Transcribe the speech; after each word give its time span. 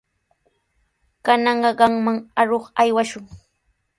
Kananqa 1.27 1.71
qamman 1.81 2.17
aruq 2.45 2.65
aywashun. 2.85 3.25